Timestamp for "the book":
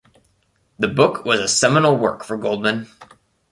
0.79-1.25